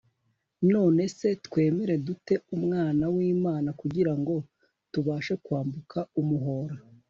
[0.73, 4.35] None se twemera dute Umwana w'Imana kugira ngo
[4.91, 6.75] tubashe kwambuka umuhora